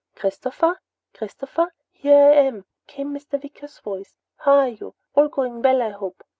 "Christopher? 0.15 0.81
Christopher, 1.13 1.75
here 1.91 2.17
I 2.17 2.31
am," 2.31 2.65
came 2.87 3.13
Mr. 3.13 3.39
Wicker's 3.39 3.77
voice. 3.77 4.15
"How 4.37 4.53
are 4.55 4.69
you? 4.69 4.95
All 5.13 5.27
going 5.27 5.61
well 5.61 5.79
I 5.79 5.89
hope. 5.91 6.23